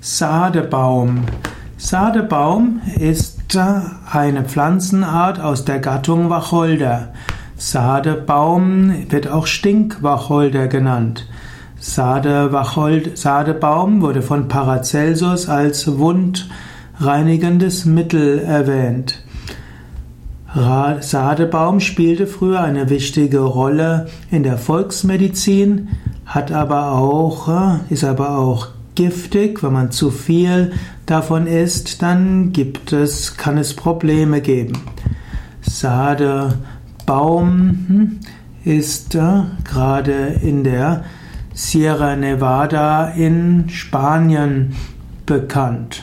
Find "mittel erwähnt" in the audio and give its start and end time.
17.84-19.24